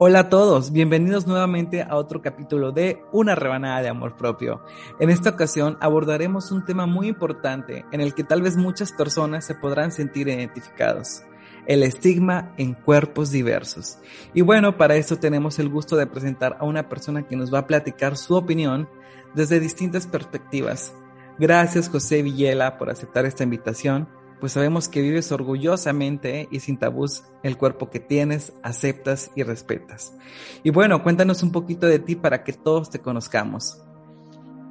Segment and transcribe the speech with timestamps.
[0.00, 4.62] Hola a todos, bienvenidos nuevamente a otro capítulo de Una rebanada de amor propio.
[5.00, 9.44] En esta ocasión abordaremos un tema muy importante en el que tal vez muchas personas
[9.44, 11.22] se podrán sentir identificados,
[11.66, 13.98] el estigma en cuerpos diversos.
[14.34, 17.58] Y bueno, para esto tenemos el gusto de presentar a una persona que nos va
[17.58, 18.88] a platicar su opinión
[19.34, 20.94] desde distintas perspectivas.
[21.40, 24.08] Gracias José Villela por aceptar esta invitación
[24.40, 30.14] pues sabemos que vives orgullosamente y sin tabús el cuerpo que tienes, aceptas y respetas.
[30.62, 33.82] Y bueno, cuéntanos un poquito de ti para que todos te conozcamos.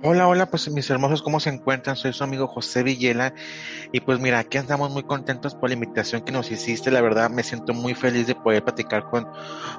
[0.04, 1.96] Hola, hola, pues mis hermosos, ¿cómo se encuentran?
[1.96, 3.34] Soy su amigo José Villela
[3.92, 7.32] y pues mira, aquí andamos muy contentos por la invitación que nos hiciste, la verdad
[7.32, 9.28] me siento muy feliz de poder platicar con,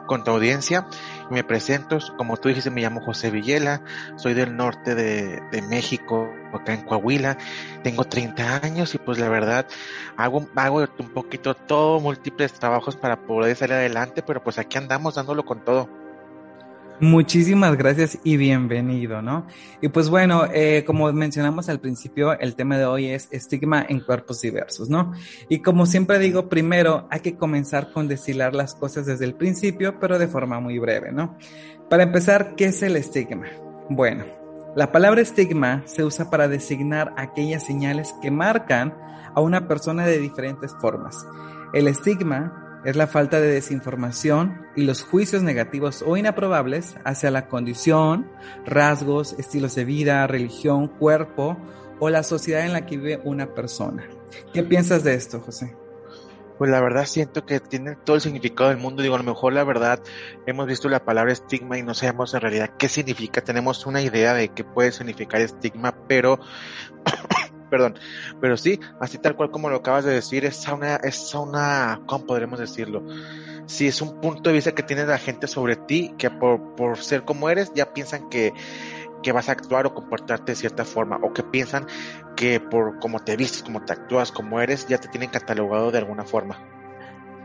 [0.09, 0.89] con tu audiencia.
[1.31, 3.85] Me presento, como tú dijiste, me llamo José Villela,
[4.17, 7.39] soy del norte de, de México, acá en Coahuila,
[7.85, 9.69] tengo 30 años y pues la verdad
[10.17, 15.15] hago, hago un poquito todo, múltiples trabajos para poder salir adelante, pero pues aquí andamos
[15.15, 16.08] dándolo con todo.
[17.01, 19.47] Muchísimas gracias y bienvenido, ¿no?
[19.81, 24.01] Y pues bueno, eh, como mencionamos al principio, el tema de hoy es estigma en
[24.01, 25.13] cuerpos diversos, ¿no?
[25.49, 30.01] Y como siempre digo, primero hay que comenzar con deshilar las cosas desde el principio,
[30.01, 31.39] pero de forma muy breve, ¿no?
[31.89, 33.47] Para empezar, ¿qué es el estigma?
[33.89, 34.25] Bueno,
[34.75, 38.93] la palabra estigma se usa para designar aquellas señales que marcan
[39.37, 41.25] a una persona de diferentes formas.
[41.73, 47.49] El estigma es la falta de desinformación y los juicios negativos o inaprobables hacia la
[47.49, 48.31] condición,
[48.65, 51.57] rasgos, estilos de vida, religión, cuerpo
[52.01, 54.05] o la sociedad en la que vive una persona.
[54.53, 55.75] ¿Qué piensas de esto, José?
[56.59, 59.03] Pues la verdad siento que tiene todo el significado del mundo.
[59.03, 60.01] Digo, a lo mejor la verdad
[60.45, 63.41] hemos visto la palabra estigma y no sabemos en realidad qué significa.
[63.43, 66.41] Tenemos una idea de qué puede significar estigma, pero
[67.71, 67.99] perdón,
[68.41, 72.27] pero sí, así tal cual como lo acabas de decir, es una, es una, ¿cómo
[72.27, 73.03] podremos decirlo?
[73.67, 76.99] Sí, es un punto de vista que tiene la gente sobre ti, que por, por
[76.99, 78.55] ser como eres, ya piensan que,
[79.23, 81.87] que vas a actuar o comportarte de cierta forma, o que piensan
[82.37, 85.99] que por cómo te vistes, cómo te actúas, como eres, ya te tienen catalogado de
[85.99, 86.78] alguna forma.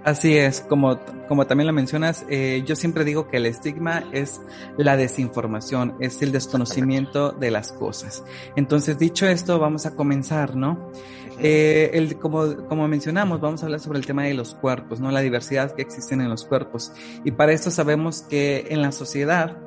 [0.03, 0.99] Así es, como,
[1.29, 4.41] como también lo mencionas, eh, yo siempre digo que el estigma es
[4.77, 8.21] la desinformación, es el desconocimiento de las cosas.
[8.57, 10.91] Entonces, dicho esto, vamos a comenzar, ¿no?
[11.39, 15.09] Eh, el, como, como mencionamos, vamos a hablar sobre el tema de los cuerpos, ¿no?
[15.09, 16.91] La diversidad que existen en los cuerpos.
[17.23, 19.57] Y para esto sabemos que en la sociedad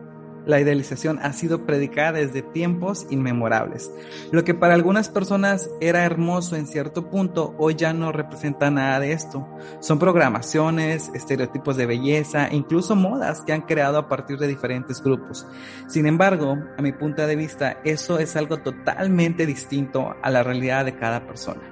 [0.47, 3.91] la idealización ha sido predicada desde tiempos inmemorables.
[4.31, 9.01] Lo que para algunas personas era hermoso en cierto punto, hoy ya no representa nada
[9.01, 9.47] de esto.
[9.81, 15.47] Son programaciones, estereotipos de belleza incluso modas que han creado a partir de diferentes grupos.
[15.89, 20.85] Sin embargo, a mi punto de vista, eso es algo totalmente distinto a la realidad
[20.85, 21.63] de cada persona.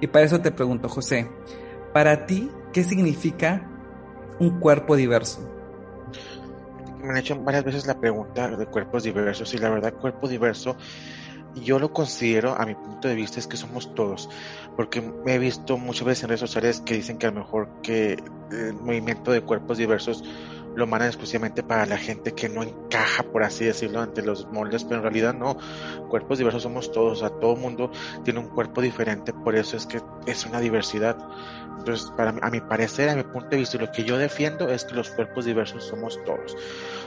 [0.00, 1.30] Y para eso te pregunto, José,
[1.92, 3.70] para ti, ¿qué significa
[4.38, 5.53] un cuerpo diverso?
[7.04, 10.76] Me han hecho varias veces la pregunta de cuerpos diversos y la verdad cuerpo diverso
[11.54, 14.28] yo lo considero a mi punto de vista es que somos todos
[14.76, 17.68] porque me he visto muchas veces en redes sociales que dicen que a lo mejor
[17.82, 18.16] que
[18.50, 20.24] el movimiento de cuerpos diversos
[20.74, 24.84] lo mandan exclusivamente para la gente que no encaja, por así decirlo, ante los moldes,
[24.84, 25.56] pero en realidad no.
[26.08, 27.90] Cuerpos diversos somos todos, o sea, todo mundo
[28.24, 31.16] tiene un cuerpo diferente, por eso es que es una diversidad.
[31.78, 34.84] Entonces, para, a mi parecer, a mi punto de vista, lo que yo defiendo es
[34.84, 36.56] que los cuerpos diversos somos todos.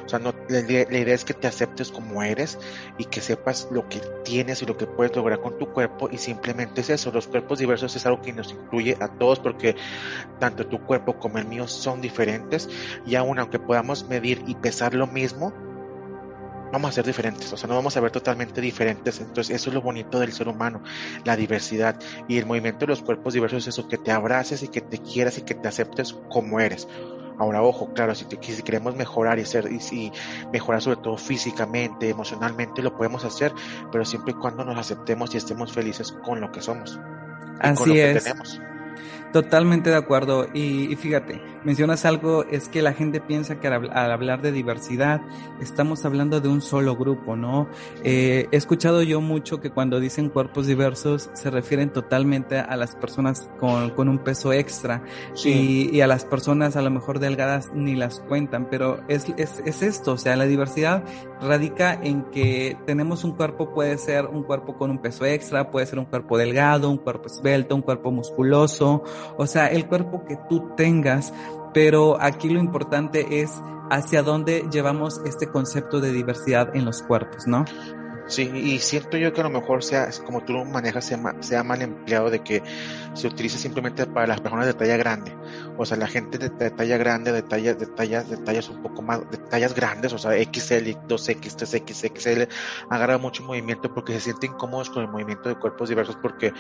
[0.08, 2.58] O sea, no, la, idea es que te aceptes como eres
[2.98, 6.18] y que sepas lo que tienes y lo que puedes lograr con tu cuerpo y
[6.18, 7.12] simplemente es eso.
[7.12, 9.76] Los cuerpos diversos es algo que nos incluye a todos porque
[10.40, 12.70] tanto tu cuerpo como el mío son diferentes
[13.06, 15.54] y aún aunque podamos medir y pesar lo mismo,
[16.72, 19.20] vamos a ser diferentes, o sea, no vamos a ver totalmente diferentes.
[19.20, 20.82] Entonces, eso es lo bonito del ser humano,
[21.24, 24.68] la diversidad y el movimiento de los cuerpos diversos es eso, que te abraces y
[24.68, 26.88] que te quieras y que te aceptes como eres.
[27.40, 30.12] Ahora, ojo, claro, si, si queremos mejorar y ser y,
[30.52, 33.54] mejorar sobre todo físicamente, emocionalmente, lo podemos hacer,
[33.92, 37.00] pero siempre y cuando nos aceptemos y estemos felices con lo que somos.
[37.60, 38.24] Así es.
[38.24, 38.60] tenemos.
[39.34, 40.48] Totalmente de acuerdo.
[40.54, 45.22] Y, fíjate, mencionas algo, es que la gente piensa que al, hablar de diversidad
[45.62, 47.68] estamos hablando de un solo grupo, ¿no?
[48.04, 52.96] Eh, he escuchado yo mucho que cuando dicen cuerpos diversos se refieren totalmente a las
[52.96, 55.04] personas con, con un peso extra
[55.44, 59.62] y, y, a las personas a lo mejor delgadas ni las cuentan, pero es, es,
[59.66, 61.04] es esto, o sea, la diversidad
[61.42, 65.86] radica en que tenemos un cuerpo, puede ser un cuerpo con un peso extra, puede
[65.86, 69.04] ser un cuerpo delgado, un cuerpo esbelto, un cuerpo musculoso,
[69.38, 71.34] o sea, el cuerpo que tú tengas,
[71.74, 73.52] pero aquí lo importante es
[73.90, 77.66] hacia dónde llevamos este concepto de diversidad en los cuerpos, ¿no?
[78.28, 82.30] Sí, y siento yo que a lo mejor sea, como tú manejas, sea, mal empleado
[82.30, 82.62] de que
[83.14, 85.34] se utilice simplemente para las personas de talla grande.
[85.78, 89.02] O sea, la gente de, talla grande, de tallas, de tallas, de tallas un poco
[89.02, 92.54] más, de tallas grandes, o sea, XL, 2X, 3X, XL,
[92.90, 96.54] agarra mucho movimiento porque se sienten incómodos con el movimiento de cuerpos diversos porque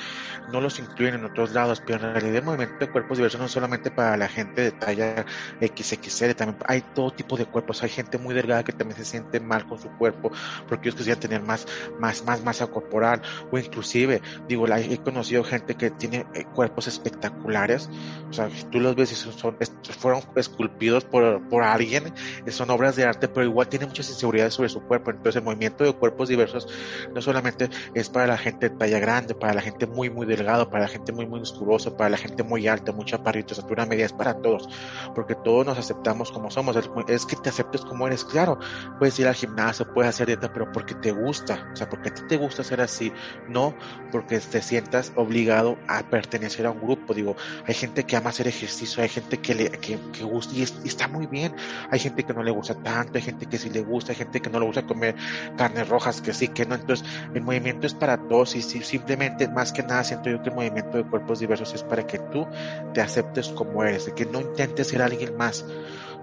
[0.53, 1.81] no los incluyen en otros lados.
[1.85, 5.25] Pero en realidad el movimiento de cuerpos diversos no solamente para la gente de talla
[5.59, 7.83] XXL, también hay todo tipo de cuerpos.
[7.83, 10.31] Hay gente muy delgada que también se siente mal con su cuerpo
[10.67, 11.56] porque ellos quisieran tener más
[11.99, 13.21] más, más, masa corporal,
[13.51, 17.89] o inclusive, digo, he conocido gente que tiene eh, cuerpos espectaculares,
[18.29, 19.57] o sea, tú los ves y son,
[19.99, 22.13] fueron esculpidos por, por alguien,
[22.49, 25.83] son obras de arte, pero igual tiene muchas inseguridades sobre su cuerpo, entonces el movimiento
[25.83, 26.67] de cuerpos diversos
[27.13, 30.69] no solamente es para la gente de talla grande, para la gente muy, muy delgado,
[30.69, 34.05] para la gente muy, muy musculosa, para la gente muy alta, mucha parrita, estatura media,
[34.05, 34.67] es para todos,
[35.15, 36.75] porque todos nos aceptamos como somos,
[37.07, 38.59] es que te aceptes como eres, claro,
[38.99, 42.13] puedes ir al gimnasio, puedes hacer dieta, pero porque te gusta, o sea, porque a
[42.13, 43.11] ti te gusta ser así,
[43.47, 43.75] no
[44.11, 47.13] porque te sientas obligado a pertenecer a un grupo.
[47.13, 47.35] Digo,
[47.65, 51.27] hay gente que ama hacer ejercicio, hay gente que le que, gusta y, está muy
[51.27, 51.55] bien.
[51.91, 54.41] Hay gente que no le gusta tanto, hay gente que sí le gusta, hay gente
[54.41, 55.15] que no le gusta comer
[55.57, 56.75] carnes rojas, que sí, que no.
[56.75, 60.55] Entonces, el movimiento es para todos y simplemente, más que nada, siento yo que el
[60.55, 62.47] movimiento de cuerpos diversos es para que tú
[62.93, 65.65] te aceptes como eres, de que no intentes ser alguien más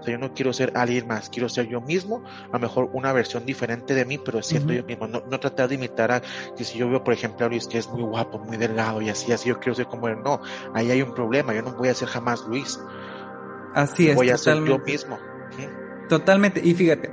[0.05, 3.45] yo no quiero ser alguien más, quiero ser yo mismo, a lo mejor una versión
[3.45, 5.07] diferente de mí, pero siendo yo mismo.
[5.07, 6.21] No, no, tratar de imitar a
[6.55, 9.09] que si yo veo, por ejemplo, a Luis que es muy guapo, muy delgado y
[9.09, 10.17] así, así yo quiero ser como él.
[10.23, 10.41] No,
[10.73, 11.53] ahí hay un problema.
[11.53, 12.79] Yo no voy a ser jamás Luis.
[13.73, 14.15] Así es.
[14.15, 15.17] Voy a ser yo mismo.
[16.07, 17.09] Totalmente, y fíjate,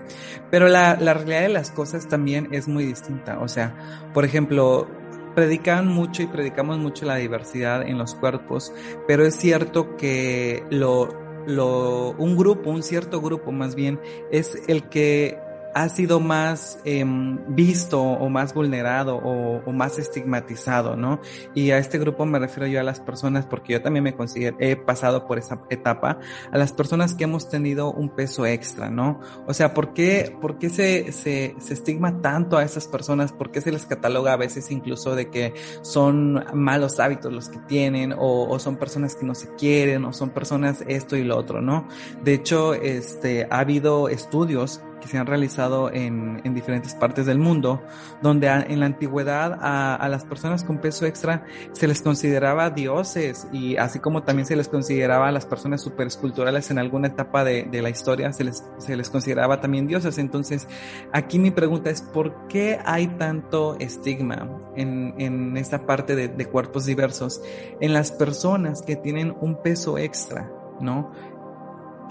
[0.50, 3.38] pero la, la realidad de las cosas también es muy distinta.
[3.40, 4.86] O sea, por ejemplo,
[5.34, 8.72] predican mucho y predicamos mucho la diversidad en los cuerpos,
[9.06, 11.08] pero es cierto que lo,
[11.46, 14.00] lo, un grupo, un cierto grupo más bien,
[14.30, 15.38] es el que
[15.74, 21.20] ha sido más em, visto o más vulnerado o, más estigmatizado, ¿no?
[21.54, 24.56] Y a este grupo me refiero yo a las personas, porque yo también me considero,
[24.60, 26.18] he pasado por esa etapa,
[26.50, 29.20] a las personas que hemos tenido un peso extra, ¿no?
[29.46, 33.32] O sea, ¿por qué, por qué se, se, se estigma tanto a esas personas?
[33.32, 37.58] ¿Por qué se les cataloga a veces incluso de que son malos hábitos los que
[37.58, 41.36] tienen o, o son personas que no se quieren o son personas esto y lo
[41.36, 41.88] otro, ¿no?
[42.22, 47.38] De hecho, este, ha habido estudios que se han realizado en, en diferentes partes del
[47.38, 47.82] mundo,
[48.22, 53.48] donde en la antigüedad a, a, las personas con peso extra se les consideraba dioses
[53.52, 57.64] y así como también se les consideraba a las personas superesculturales en alguna etapa de,
[57.64, 60.18] de la historia, se les, se les consideraba también dioses.
[60.18, 60.68] Entonces,
[61.12, 66.46] aquí mi pregunta es, ¿por qué hay tanto estigma en, en esta parte de, de
[66.46, 67.42] cuerpos diversos
[67.80, 70.48] en las personas que tienen un peso extra?
[70.80, 71.12] ¿no?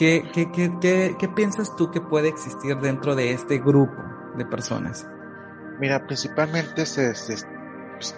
[0.01, 4.01] ¿Qué, qué, qué, qué, piensas tú que puede existir dentro de este grupo
[4.35, 5.07] de personas?
[5.79, 7.13] Mira, principalmente se,
[7.99, 8.17] pues,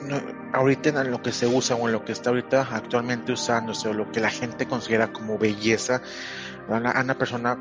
[0.54, 3.94] ahorita en lo que se usa o en lo que está ahorita actualmente usándose o
[3.94, 6.02] lo que la gente considera como belleza,
[6.70, 7.58] a una persona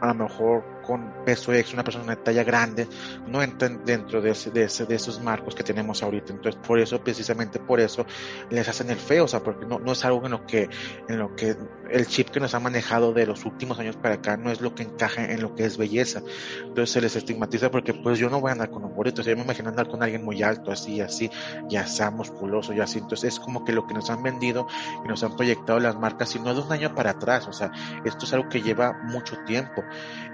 [0.00, 2.86] a lo mejor con peso extra, una persona de talla grande,
[3.26, 6.32] no entran dentro de, ese, de, ese, de esos marcos que tenemos ahorita.
[6.32, 8.06] Entonces, por eso, precisamente por eso,
[8.50, 10.68] les hacen el feo, o sea, porque no, no es algo en lo que,
[11.08, 11.56] en lo que
[11.90, 14.74] el chip que nos ha manejado de los últimos años para acá no es lo
[14.74, 16.22] que encaja en lo que es belleza.
[16.60, 19.36] Entonces se les estigmatiza porque pues yo no voy a andar con un bonito, yo
[19.36, 21.30] me imagino andar con alguien muy alto, así, así,
[21.68, 22.98] ya sea musculoso, ya así.
[22.98, 24.66] Entonces es como que lo que nos han vendido
[25.04, 27.70] y nos han proyectado las marcas, y no de un año para atrás, o sea,
[28.04, 29.82] esto es algo que lleva mucho tiempo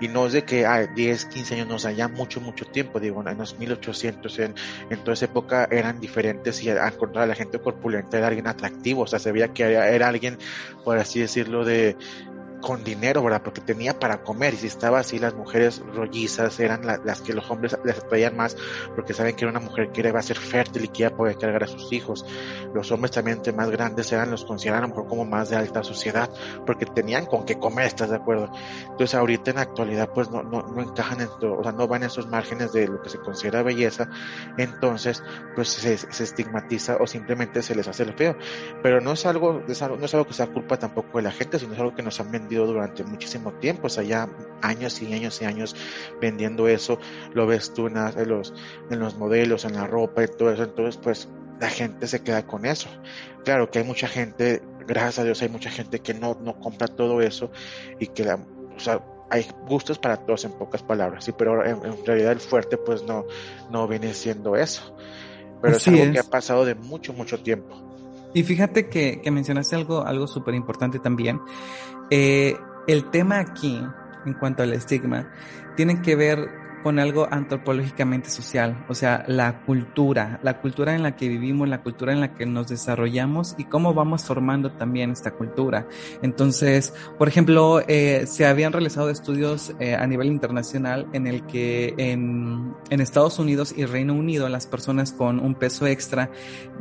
[0.01, 3.01] y no es de que a 10, 15 años, no, o ya mucho, mucho tiempo,
[3.01, 4.55] digo, en los 1800, en,
[4.91, 8.47] en toda esa época eran diferentes y a encontrar a la gente corpulenta era alguien
[8.47, 10.39] atractivo, o sea, se veía que era, era alguien,
[10.85, 11.97] por así decirlo, de,
[12.61, 13.43] con dinero, ¿verdad?
[13.43, 17.51] Porque tenía para comer y si estaba así, las mujeres rollizas eran las que los
[17.51, 18.57] hombres les atraían más
[18.95, 21.17] porque saben que era una mujer que iba a ser fértil y que iba a
[21.17, 22.25] poder cargar a sus hijos.
[22.75, 26.31] Los hombres también más grandes eran los consideraban mejor como más de alta sociedad
[26.67, 28.51] porque tenían con qué comer, ¿estás de acuerdo?
[28.83, 31.89] Entonces ahorita en la actualidad pues no, no, no encajan en todo, o sea, no
[31.89, 34.09] van en esos márgenes de lo que se considera belleza,
[34.57, 35.23] entonces
[35.55, 38.37] pues se, se estigmatiza o simplemente se les hace el feo.
[38.83, 39.73] Pero no es algo, no
[40.05, 42.31] es algo que sea culpa tampoco de la gente, sino es algo que nos han
[42.31, 44.29] vendido durante muchísimo tiempo, o sea, ya
[44.63, 45.77] años y años y años
[46.21, 46.99] vendiendo eso,
[47.33, 47.95] lo ves tú en,
[48.29, 48.55] los,
[48.91, 51.29] en los modelos, en la ropa y todo eso, entonces pues
[51.61, 52.89] la gente se queda con eso.
[53.45, 56.89] Claro que hay mucha gente, gracias a Dios hay mucha gente que no, no compra
[56.89, 57.51] todo eso
[57.99, 62.05] y que la, o sea, hay gustos para todos en pocas palabras, sí, pero en,
[62.05, 63.25] realidad el fuerte pues no,
[63.71, 64.95] no viene siendo eso.
[65.63, 67.77] Pero es algo que ha pasado de mucho, mucho tiempo.
[68.33, 71.41] Y fíjate que, que mencionaste algo, algo súper importante también.
[72.11, 73.83] Eh, el tema aquí,
[74.27, 75.31] en cuanto al estigma,
[75.77, 76.51] tiene que ver
[76.83, 81.83] con algo antropológicamente social, o sea, la cultura, la cultura en la que vivimos, la
[81.83, 85.87] cultura en la que nos desarrollamos y cómo vamos formando también esta cultura.
[86.23, 91.95] Entonces, por ejemplo, eh, se habían realizado estudios eh, a nivel internacional en el que
[91.97, 96.31] en, en Estados Unidos y Reino Unido las personas con un peso extra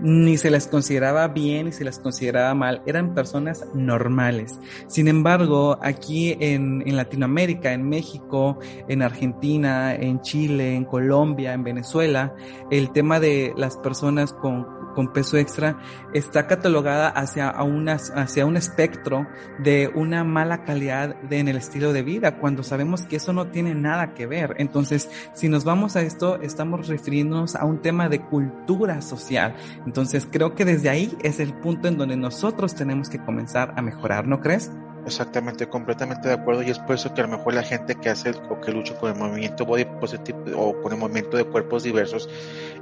[0.01, 4.60] ni se les consideraba bien ni se les consideraba mal, eran personas normales.
[4.88, 11.63] Sin embargo, aquí en, en Latinoamérica, en México, en Argentina, en Chile, en Colombia, en
[11.63, 12.34] Venezuela,
[12.72, 14.65] el tema de las personas con,
[14.96, 15.79] con peso extra
[16.13, 19.27] está catalogada hacia, hacia un espectro
[19.60, 23.48] de una mala calidad de, en el estilo de vida, cuando sabemos que eso no
[23.48, 24.55] tiene nada que ver.
[24.58, 29.55] Entonces, si nos vamos a esto, estamos refiriéndonos a un tema de cultura social.
[29.86, 33.81] Entonces, creo que desde ahí es el punto en donde nosotros tenemos que comenzar a
[33.81, 34.72] mejorar, ¿no crees?
[35.06, 38.10] Exactamente, completamente de acuerdo y es por eso que a lo mejor la gente que
[38.10, 41.84] hace o que lucha con el movimiento body positive o con el movimiento de cuerpos
[41.84, 42.29] diversos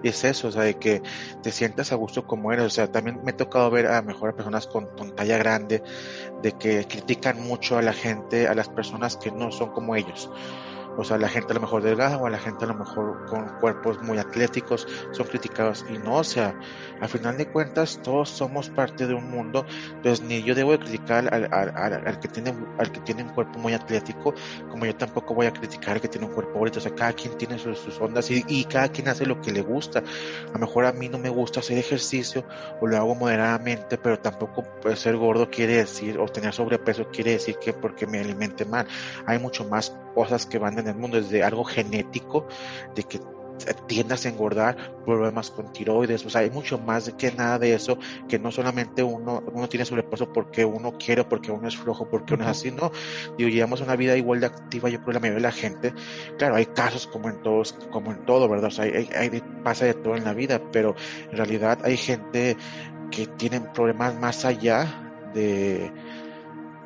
[0.04, 1.04] es eso, o sea, de que
[1.44, 4.30] te sientas a gusto como eres, o sea, también me ha tocado ver a mejor
[4.32, 5.84] a personas con, con talla grande,
[6.42, 10.30] de que critican mucho a la gente, a las personas que no son como ellos
[10.98, 13.48] o sea, la gente a lo mejor delgada o la gente a lo mejor con
[13.60, 16.60] cuerpos muy atléticos son criticados y no, o sea,
[17.00, 20.80] al final de cuentas todos somos parte de un mundo, entonces ni yo debo de
[20.80, 24.34] criticar al, al, que tiene al que tiene un cuerpo muy atlético,
[24.70, 27.14] como yo tampoco voy a criticar al que tiene un cuerpo bonito, o sea, cada
[27.14, 30.54] quien tiene sus, sus ondas y, y, cada quien hace lo que le gusta, a
[30.54, 32.44] lo mejor a mí no me gusta hacer ejercicio
[32.82, 37.32] o lo hago moderadamente, pero tampoco pues, ser gordo quiere decir, o tener sobrepeso quiere
[37.32, 38.88] decir que porque me alimente mal,
[39.26, 42.48] hay mucho más cosas que van en el mundo, desde algo genético,
[42.96, 43.20] de que
[43.88, 48.00] tiendas a engordar, problemas con tiroides, o sea, hay mucho más que nada de eso,
[48.28, 52.34] que no solamente uno, uno tiene sobrepeso porque uno quiere, porque uno es flojo, porque
[52.34, 52.92] uno es así, no,
[53.38, 55.94] digo, llevamos una vida igual de activa, yo creo la mayoría de la gente,
[56.40, 58.70] claro, hay casos como en todos, como en todo, ¿verdad?
[58.70, 60.96] O sea, hay, hay, pasa de todo en la vida, pero
[61.30, 62.58] en realidad hay gente
[63.12, 65.92] que tiene problemas más allá de,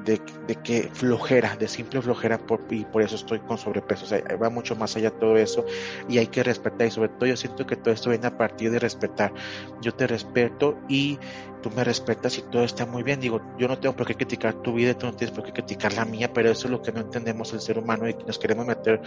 [0.05, 0.20] de,
[0.63, 4.05] que flojera, de simple flojera, por, y por eso estoy con sobrepeso.
[4.05, 5.65] O sea, va mucho más allá todo eso
[6.10, 6.88] y hay que respetar.
[6.88, 9.34] Y sobre todo, yo siento que todo esto viene a partir de respetar.
[9.81, 11.20] Yo te respeto y
[11.62, 13.20] tú me respetas y todo está muy bien.
[13.20, 15.93] Digo, yo no tengo por qué criticar tu vida, tú no tienes por qué criticar
[15.93, 18.65] la mía, pero eso es lo que no entendemos el ser humano y nos queremos
[18.65, 19.01] meter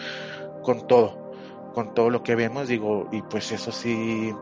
[0.63, 1.33] con todo,
[1.75, 2.69] con todo lo que vemos.
[2.69, 4.33] Digo, y pues eso sí,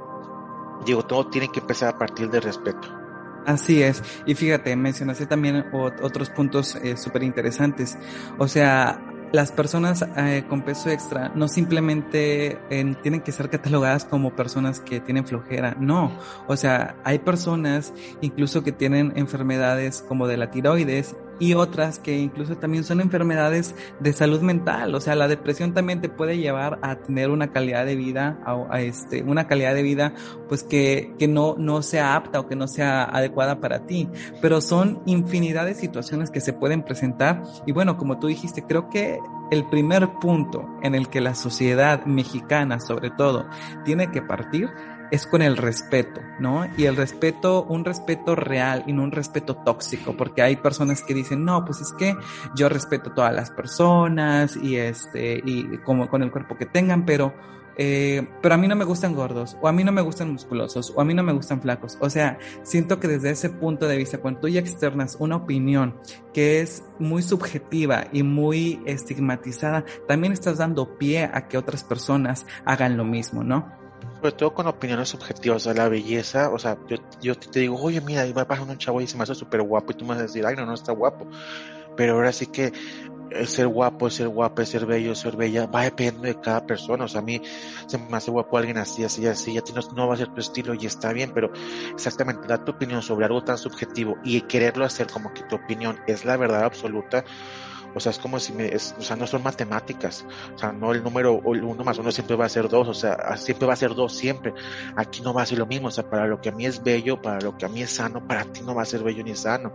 [0.84, 3.01] digo, todo tiene que empezar a partir de respeto.
[3.46, 4.02] Así es.
[4.26, 7.98] Y fíjate, mencionaste también otros puntos eh, interesantes.
[8.38, 9.00] O sea,
[9.32, 14.80] las personas eh, con peso extra no simplemente eh, tienen que ser catalogadas como personas
[14.80, 16.12] que tienen flojera, no.
[16.46, 22.16] O sea, hay personas incluso que tienen enfermedades como de la tiroides y otras que
[22.16, 24.94] incluso también son enfermedades de salud mental.
[24.94, 28.80] O sea, la depresión también te puede llevar a tener una calidad de vida, a,
[28.80, 30.14] este, una calidad de vida,
[30.48, 34.08] pues que, que no, no sea apta o que no sea adecuada para ti.
[34.40, 37.42] Pero son infinidad de situaciones que se pueden presentar.
[37.66, 39.18] Y bueno, como tú dijiste, creo que
[39.50, 43.46] el primer punto en el que la sociedad mexicana, sobre todo,
[43.84, 44.70] tiene que partir
[45.12, 46.66] es con el respeto, ¿no?
[46.76, 51.12] Y el respeto, un respeto real y no un respeto tóxico, porque hay personas que
[51.12, 52.16] dicen, no, pues es que
[52.56, 57.34] yo respeto todas las personas y este, y como con el cuerpo que tengan, pero
[57.76, 60.92] eh, pero a mí no me gustan gordos, o a mí no me gustan musculosos,
[60.94, 61.98] o a mí no me gustan flacos.
[62.00, 65.96] O sea, siento que desde ese punto de vista, cuando tú ya externas una opinión
[66.32, 72.46] que es muy subjetiva y muy estigmatizada, también estás dando pie a que otras personas
[72.64, 73.81] hagan lo mismo, ¿no?
[74.22, 77.74] Sobre todo con opiniones subjetivas, o sea, la belleza, o sea, yo, yo te digo,
[77.82, 80.04] oye, mira, ahí va pasando un chavo y se me hace súper guapo y tú
[80.04, 81.26] me vas a decir, ay, no, no está guapo.
[81.96, 82.72] pero ahora sí que
[83.30, 86.40] el ser guapo, el ser guapo, el ser bello, el ser bella, va dependiendo de
[86.40, 87.04] cada persona.
[87.04, 87.42] O sea, a mí
[87.86, 90.40] se me hace guapo alguien así, así, así, ya no, no va a ser tu
[90.40, 91.50] estilo y está bien, pero
[91.92, 95.98] exactamente dar tu opinión sobre algo tan subjetivo y quererlo hacer como que tu opinión
[96.06, 97.24] es la verdad absoluta,
[97.94, 100.24] o sea, es como si me, es, o sea, no son matemáticas.
[100.54, 102.88] O sea, no el número, uno más uno siempre va a ser dos.
[102.88, 104.54] O sea, siempre va a ser dos, siempre.
[104.96, 105.88] Aquí no va a ser lo mismo.
[105.88, 107.90] O sea, para lo que a mí es bello, para lo que a mí es
[107.90, 109.74] sano, para ti no va a ser bello ni sano.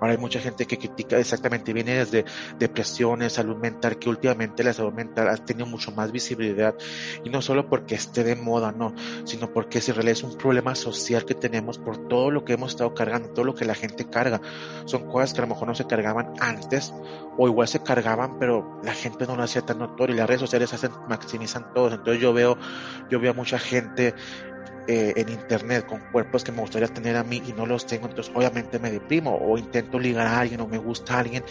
[0.00, 2.24] Ahora hay mucha gente que critica exactamente, viene desde
[2.58, 6.74] depresiones, salud mental, que últimamente la salud mental ha tenido mucho más visibilidad.
[7.24, 8.94] Y no solo porque esté de moda, no,
[9.24, 12.72] sino porque si realidad es un problema social que tenemos por todo lo que hemos
[12.72, 14.40] estado cargando, todo lo que la gente carga.
[14.84, 16.92] Son cosas que a lo mejor no se cargaban antes
[17.36, 20.40] o igual se cargaban, pero la gente no lo hacía tan notorio y las redes
[20.40, 21.92] sociales hacen, maximizan todos.
[21.92, 22.58] Entonces yo veo,
[23.10, 24.14] yo veo a mucha gente
[24.86, 28.06] eh, en internet con cuerpos que me gustaría tener a mí y no los tengo,
[28.06, 31.42] entonces obviamente me deprimo o intento ligar a alguien o me gusta a alguien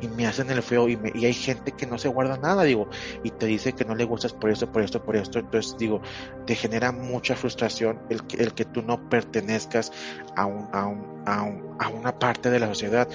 [0.00, 2.62] y me hacen el feo y, me, y hay gente que no se guarda nada,
[2.64, 2.88] digo,
[3.22, 6.00] y te dice que no le gustas por esto, por esto, por esto, entonces digo,
[6.46, 9.92] te genera mucha frustración el que, el que tú no pertenezcas
[10.34, 13.06] a, un, a, un, a, un, a una parte de la sociedad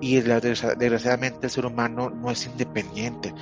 [0.00, 3.34] y desgraciadamente el ser humano no es independiente,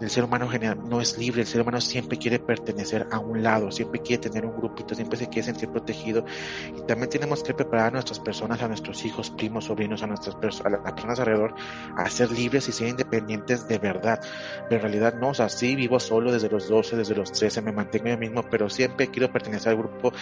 [0.00, 3.42] el ser humano general no es libre, el ser humano siempre quiere pertenecer a un
[3.42, 6.24] lado, siempre quiere tener un grupito, siempre se quiere sentir protegido
[6.76, 10.34] y también tenemos que preparar a nuestras personas, a nuestros hijos, primos, sobrinos, a nuestras
[10.64, 11.54] a las personas alrededor
[11.96, 14.20] a ser libres y ser independientes de verdad.
[14.68, 17.62] Pero en realidad no, o sea, sí vivo solo desde los 12, desde los 13,
[17.62, 20.12] me mantengo yo mismo, pero siempre quiero pertenecer al grupo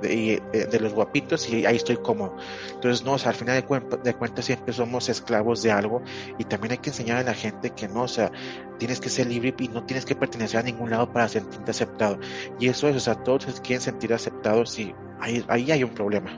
[0.00, 2.36] de, de, los guapitos y ahí estoy cómodo.
[2.74, 6.02] Entonces, no, o sea, al final de, de, cuentas siempre somos esclavos de algo
[6.38, 8.30] y también hay que enseñar a la gente que no, o sea,
[8.78, 12.18] tienes que ser libre y no tienes que pertenecer a ningún lado para sentirte aceptado.
[12.58, 16.36] Y eso es, o sea, todos quieren sentir aceptados y ahí, ahí hay un problema.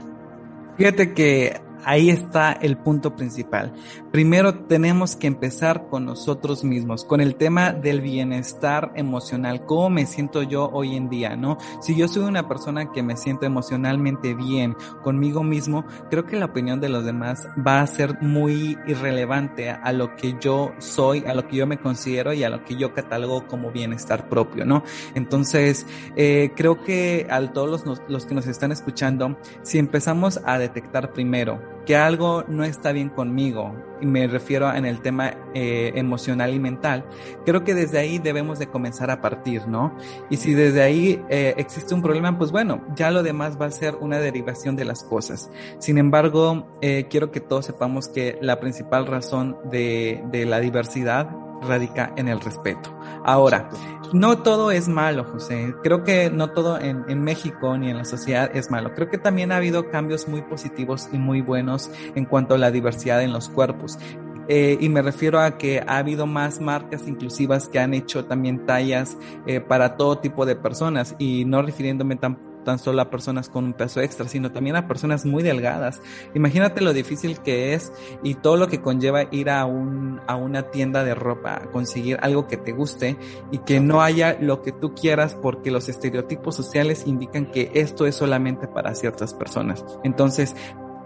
[0.76, 3.72] Fíjate que ahí está el punto principal.
[4.10, 10.06] Primero tenemos que empezar con nosotros mismos, con el tema del bienestar emocional, cómo me
[10.06, 11.58] siento yo hoy en día, ¿no?
[11.80, 16.46] Si yo soy una persona que me siento emocionalmente bien conmigo mismo, creo que la
[16.46, 21.34] opinión de los demás va a ser muy irrelevante a lo que yo soy, a
[21.34, 24.82] lo que yo me considero y a lo que yo catalogo como bienestar propio, ¿no?
[25.14, 25.86] Entonces,
[26.16, 31.12] eh, creo que a todos los, los que nos están escuchando, si empezamos a detectar
[31.12, 36.52] primero que algo no está bien conmigo, y me refiero en el tema eh, emocional
[36.52, 37.04] y mental,
[37.44, 39.96] creo que desde ahí debemos de comenzar a partir, ¿no?
[40.30, 43.70] Y si desde ahí eh, existe un problema, pues bueno, ya lo demás va a
[43.70, 45.50] ser una derivación de las cosas.
[45.78, 51.30] Sin embargo, eh, quiero que todos sepamos que la principal razón de, de la diversidad
[51.62, 52.94] radica en el respeto.
[53.24, 53.70] Ahora,
[54.12, 55.74] no todo es malo, José.
[55.82, 58.92] Creo que no todo en, México ni en la sociedad es malo.
[58.94, 62.70] Creo que también ha habido cambios muy positivos y muy buenos en cuanto a la
[62.70, 63.98] diversidad en los cuerpos.
[64.48, 68.66] Eh, y me refiero a que ha habido más marcas inclusivas que han hecho también
[68.66, 72.16] tallas eh, para todo tipo de personas y no refiriéndome
[72.64, 76.00] tan solo a personas con un peso extra, sino también a personas muy delgadas.
[76.34, 80.70] Imagínate lo difícil que es y todo lo que conlleva ir a, un, a una
[80.70, 83.16] tienda de ropa, conseguir algo que te guste
[83.50, 88.06] y que no haya lo que tú quieras porque los estereotipos sociales indican que esto
[88.06, 89.84] es solamente para ciertas personas.
[90.04, 90.54] Entonces,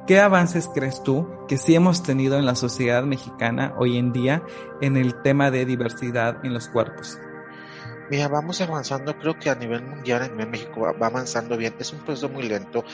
[0.06, 4.44] ¿Qué avances crees tú que sí hemos tenido en la sociedad mexicana hoy en día
[4.80, 7.18] en el tema de diversidad en los cuerpos?
[8.08, 11.74] Mira, vamos avanzando, creo que a nivel mundial, nivel México, va, avanzando bien.
[11.78, 12.84] Es un proceso muy lento,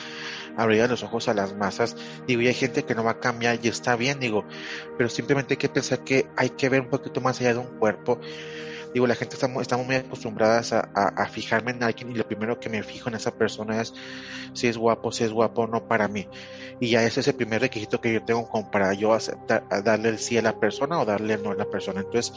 [0.56, 1.96] abrir los ojos a las masas.
[2.26, 4.44] Digo, y hay gente que no va a cambiar y está bien, digo,
[4.96, 7.78] pero simplemente hay que pensar que hay que ver un poquito más allá de un
[7.78, 8.18] cuerpo
[8.92, 12.60] digo, la gente estamos, estamos muy acostumbradas a, a, fijarme en alguien y lo primero
[12.60, 13.94] que me fijo en esa persona es
[14.52, 16.28] si es guapo, si es guapo o no para mí.
[16.80, 20.10] Y ya ese es el primer requisito que yo tengo como para yo aceptar, darle
[20.10, 22.00] el sí a la persona o darle el no a la persona.
[22.00, 22.34] Entonces,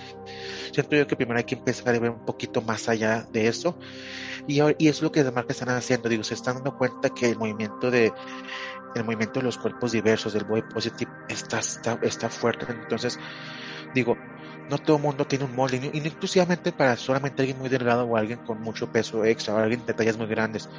[0.71, 3.77] siento yo que primero hay que empezar a ver un poquito más allá de eso.
[4.47, 6.09] Y, y es lo que demás que están haciendo.
[6.09, 8.13] Digo, se están dando cuenta que el movimiento de
[8.95, 12.65] el movimiento de los cuerpos diversos, del body positive, está, está, está fuerte.
[12.69, 13.19] Entonces,
[13.93, 14.17] digo,
[14.69, 18.17] no todo mundo tiene un molde, y no exclusivamente para solamente alguien muy delgado o
[18.17, 20.69] alguien con mucho peso extra o alguien de tallas muy grandes.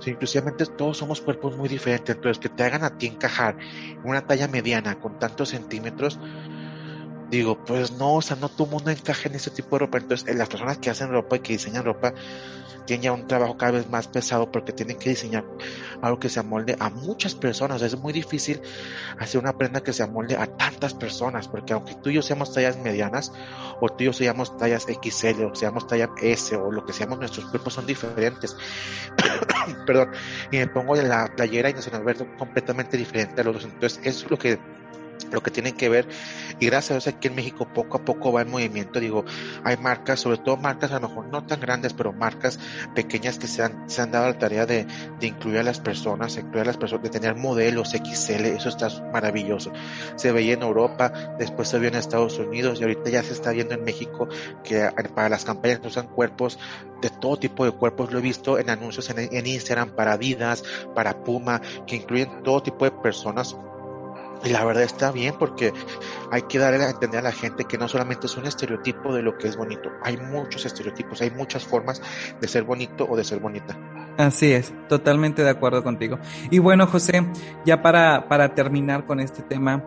[0.00, 3.56] Sino inclusivamente todos somos cuerpos muy diferentes, entonces que te hagan a ti encajar
[4.02, 6.20] una talla mediana con tantos centímetros,
[7.30, 9.98] digo, pues no, o sea, no todo mundo encaja en ese tipo de ropa.
[9.98, 12.14] Entonces, las personas que hacen ropa y que diseñan ropa
[12.86, 15.44] tienen ya un trabajo cada vez más pesado porque tienen que diseñar
[16.00, 17.82] algo que se amolde a muchas personas.
[17.82, 18.60] es muy difícil
[19.18, 22.54] hacer una prenda que se amolde a tantas personas, porque aunque tú y yo seamos
[22.54, 23.32] tallas medianas,
[23.80, 27.18] o tú y yo seamos tallas XL, o seamos talla S, o lo que seamos,
[27.18, 28.56] nuestros cuerpos son diferentes.
[29.86, 30.12] Perdón,
[30.50, 33.64] y me pongo la playera y nos ve completamente diferente a los dos.
[33.64, 34.58] Entonces, eso es lo que
[35.30, 36.06] lo que tienen que ver
[36.58, 39.24] y gracias a Dios aquí en México poco a poco va en movimiento digo
[39.64, 42.58] hay marcas sobre todo marcas a lo mejor no tan grandes pero marcas
[42.94, 44.86] pequeñas que se han, se han dado la tarea de,
[45.20, 48.88] de incluir a las personas incluir a las personas de tener modelos XL eso está
[49.12, 49.72] maravilloso.
[50.16, 53.50] Se veía en Europa después se vio en Estados Unidos y ahorita ya se está
[53.50, 54.28] viendo en México
[54.64, 56.58] que para las campañas usan cuerpos
[57.00, 60.62] de todo tipo de cuerpos lo he visto en anuncios en, en Instagram para Adidas
[60.94, 63.56] para Puma que incluyen todo tipo de personas
[64.44, 65.72] y la verdad está bien porque
[66.30, 69.22] hay que darle a entender a la gente que no solamente es un estereotipo de
[69.22, 72.02] lo que es bonito, hay muchos estereotipos, hay muchas formas
[72.40, 73.76] de ser bonito o de ser bonita.
[74.18, 76.18] Así es, totalmente de acuerdo contigo.
[76.50, 77.26] Y bueno, José,
[77.64, 79.84] ya para, para terminar con este tema,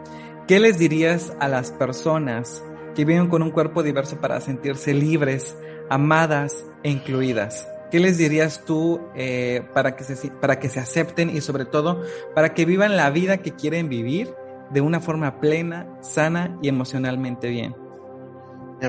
[0.48, 2.64] ¿qué les dirías a las personas
[2.96, 5.56] que viven con un cuerpo diverso para sentirse libres,
[5.90, 7.68] amadas e incluidas?
[7.92, 12.04] ¿Qué les dirías tú eh, para, que se, para que se acepten y sobre todo
[12.36, 14.32] para que vivan la vida que quieren vivir
[14.72, 17.76] de una forma plena, sana y emocionalmente bien?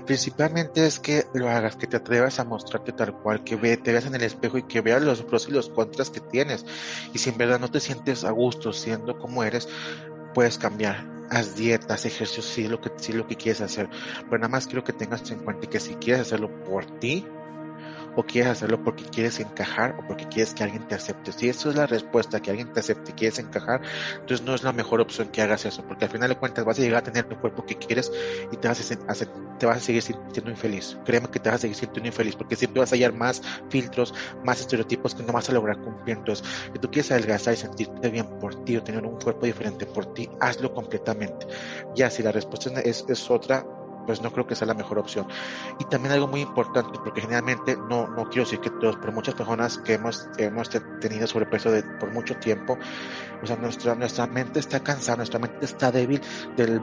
[0.07, 3.91] principalmente es que lo hagas, que te atrevas a mostrarte tal cual, que ve, te
[3.91, 6.65] veas en el espejo y que veas los pros y los contras que tienes.
[7.13, 9.69] Y si en verdad no te sientes a gusto siendo como eres,
[10.33, 11.05] puedes cambiar.
[11.29, 13.89] Haz dietas, ejercicios, sí lo que, sí lo que quieres hacer.
[14.25, 17.27] Pero nada más quiero que tengas en cuenta que si quieres hacerlo por ti,
[18.17, 21.33] o quieres hacerlo porque quieres encajar o porque quieres que alguien te acepte.
[21.33, 23.83] Si eso es la respuesta, que alguien te acepte y quieres encajar,
[24.21, 26.79] entonces no es la mejor opción que hagas eso, porque al final de cuentas vas
[26.79, 28.11] a llegar a tener el cuerpo que quieres
[28.51, 29.27] y te vas a,
[29.59, 30.99] te vas a seguir sintiendo infeliz.
[31.05, 34.15] Créeme que te vas a seguir sintiendo infeliz porque siempre vas a hallar más filtros,
[34.45, 36.17] más estereotipos que no vas a lograr cumplir.
[36.17, 39.87] Entonces, si tú quieres adelgazar y sentirte bien por ti o tener un cuerpo diferente
[39.87, 41.47] por ti, hazlo completamente.
[41.95, 43.65] Ya si la respuesta es, es otra,
[44.11, 45.25] pues no creo que sea la mejor opción.
[45.79, 49.37] Y también algo muy importante, porque generalmente no, no quiero decir que todos, pero muchas
[49.37, 50.69] personas que hemos, hemos
[50.99, 52.81] tenido sobrepeso de, por mucho tiempo,
[53.43, 56.21] o sea, nuestra, nuestra mente está cansada, nuestra mente está débil
[56.57, 56.81] del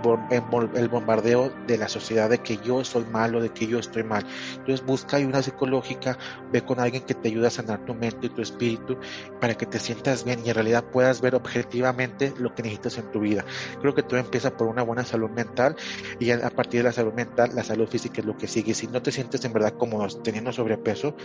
[0.75, 4.25] el bombardeo de la sociedad de que yo soy malo, de que yo estoy mal.
[4.57, 6.17] Entonces busca ayuda psicológica,
[6.51, 8.97] ve con alguien que te ayude a sanar tu mente y tu espíritu
[9.39, 13.11] para que te sientas bien y en realidad puedas ver objetivamente lo que necesitas en
[13.11, 13.45] tu vida.
[13.81, 15.75] Creo que todo empieza por una buena salud mental
[16.19, 18.73] y a partir de la salud mental, la salud física es lo que sigue.
[18.73, 21.15] Si no te sientes en verdad cómodo teniendo sobrepeso,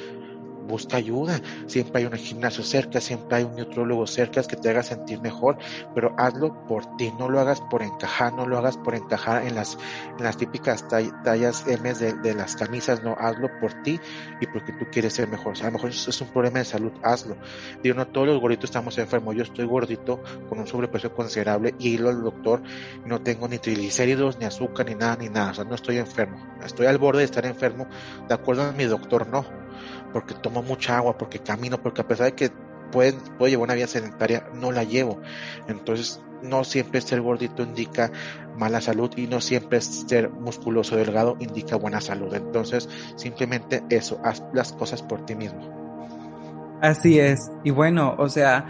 [0.63, 1.41] busca ayuda.
[1.67, 5.59] Siempre hay un gimnasio cerca, siempre hay un nutriólogo cerca que te haga sentir mejor,
[5.95, 9.55] pero hazlo por ti, no lo hagas por encajar, no lo hagas por encajar en
[9.55, 9.77] las,
[10.37, 14.01] típicas tallas M de, las camisas, no, hazlo por ti
[14.41, 15.55] y porque tú quieres ser mejor.
[15.61, 17.37] a lo mejor es un problema de salud, hazlo.
[17.83, 21.91] Digo, no todos los gorditos estamos enfermos, yo estoy gordito con un sobrepeso considerable y
[21.91, 22.63] ido al doctor,
[23.05, 26.39] no tengo ni triglicéridos, ni azúcar, ni nada, ni nada, o sea, no estoy enfermo.
[26.65, 27.87] Estoy al borde de estar enfermo,
[28.29, 29.62] de acuerdo a mi doctor, no
[30.13, 32.51] porque tomo mucha agua, porque camino, porque a pesar de que
[32.91, 35.21] puedo, puedo llevar una vida sedentaria, no la llevo.
[35.69, 38.11] Entonces, no siempre ser gordito indica
[38.59, 42.35] mala salud y no siempre ser musculoso delgado indica buena salud.
[42.35, 45.83] Entonces, simplemente eso, haz las cosas por ti mismo.
[46.81, 47.51] Así es.
[47.63, 48.67] Y bueno, o sea,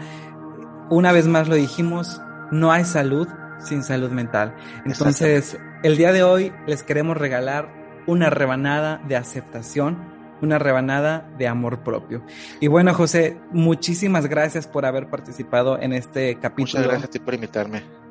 [0.89, 3.27] una vez más lo dijimos, no hay salud
[3.59, 4.55] sin salud mental.
[4.85, 7.69] Entonces, el día de hoy les queremos regalar
[8.05, 10.12] una rebanada de aceptación
[10.43, 12.23] una rebanada de amor propio.
[12.59, 16.79] Y bueno, José, muchísimas gracias por haber participado en este capítulo.
[16.79, 18.02] Muchas gracias a ti por invitarme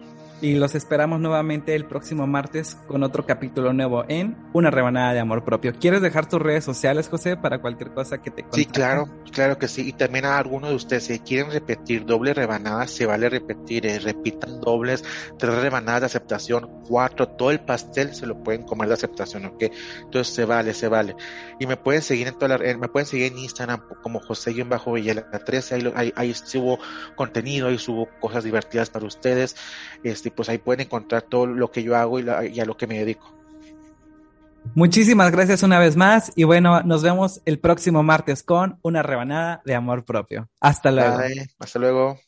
[0.43, 5.21] y los esperamos nuevamente el próximo martes con otro capítulo nuevo en Una rebanada de
[5.21, 5.73] amor propio.
[5.73, 9.69] ¿Quieres dejar tus redes sociales, José, para cualquier cosa que te Sí, claro, claro que
[9.69, 9.89] sí.
[9.89, 14.01] Y también a algunos de ustedes, si quieren repetir doble rebanada, se vale repetir, eh,
[14.01, 15.05] repitan dobles,
[15.39, 19.63] tres rebanadas de aceptación, cuatro, todo el pastel se lo pueden comer de aceptación, ¿ok?
[20.03, 21.15] Entonces se vale, se vale.
[21.61, 25.23] Y me pueden seguir en toda la, eh, me pueden seguir en Instagram como José-Villela
[25.23, 26.81] 13, ahí, ahí, ahí subo
[27.15, 29.55] contenido, ahí subo cosas divertidas para ustedes.
[30.03, 32.99] Este, pues ahí pueden encontrar todo lo que yo hago y, a lo que me
[32.99, 33.33] dedico.
[34.75, 39.61] Muchísimas gracias una vez más y bueno, nos vemos el próximo martes con una rebanada
[39.65, 40.49] de amor propio.
[40.61, 41.19] Hasta luego.
[41.59, 42.19] Hasta luego.